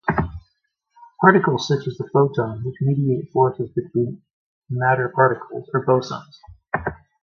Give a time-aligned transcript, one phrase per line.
[1.23, 4.23] Particles such as the photon, which mediate forces between
[4.67, 6.39] matter particles, are bosons.